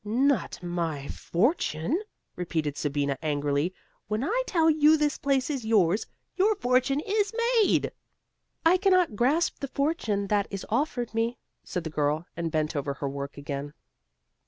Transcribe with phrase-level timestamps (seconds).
[0.03, 2.01] "'Not my fortune!'"
[2.35, 3.71] repeated Sabina angrily,
[4.07, 6.07] "when I tell you this place is yours!
[6.37, 7.91] Your fortune is made."
[8.65, 12.95] "I cannot grasp the fortune that is offered me," said the girl, and bent over
[12.95, 13.75] her work again.